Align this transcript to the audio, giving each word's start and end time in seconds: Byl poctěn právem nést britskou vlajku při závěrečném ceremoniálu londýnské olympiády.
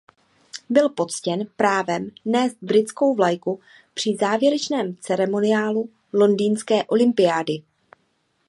Byl 0.69 0.89
poctěn 0.89 1.47
právem 1.57 2.09
nést 2.25 2.57
britskou 2.61 3.15
vlajku 3.15 3.59
při 3.93 4.17
závěrečném 4.19 4.95
ceremoniálu 4.95 5.89
londýnské 6.13 6.83
olympiády. 6.83 7.63